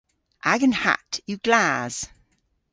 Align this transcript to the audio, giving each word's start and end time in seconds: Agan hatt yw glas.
Agan 0.51 0.75
hatt 0.83 1.13
yw 1.29 1.39
glas. 1.45 1.95